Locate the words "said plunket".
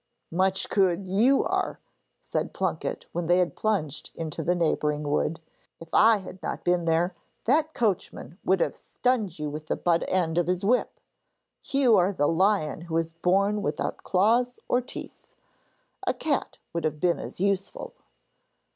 2.21-3.05